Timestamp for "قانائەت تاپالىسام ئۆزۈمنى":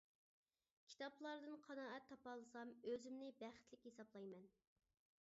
1.67-3.29